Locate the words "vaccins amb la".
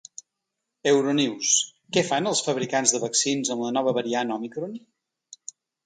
3.07-3.73